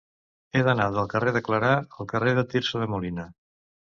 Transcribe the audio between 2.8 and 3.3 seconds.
de Molina.